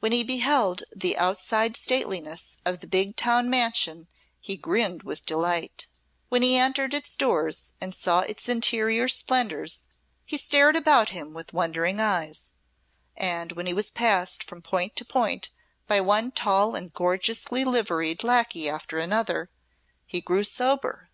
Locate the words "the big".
2.80-3.14